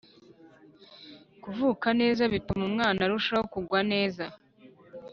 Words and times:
kuvuka 1.43 1.87
neza 2.01 2.23
bituma 2.33 2.63
umwana 2.69 2.99
arushaho 3.05 3.45
kugwa 3.53 3.79
neza 3.91 4.25